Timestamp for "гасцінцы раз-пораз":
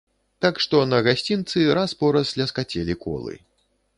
1.07-2.33